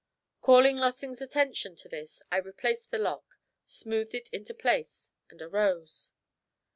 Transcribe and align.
Calling 0.41 0.77
Lossing's 0.77 1.21
attention 1.21 1.75
to 1.75 1.87
this, 1.87 2.23
I 2.31 2.37
replaced 2.37 2.89
the 2.89 2.97
lock, 2.97 3.37
smoothed 3.67 4.15
it 4.15 4.29
into 4.29 4.51
place 4.55 5.11
and 5.29 5.39
arose. 5.43 6.09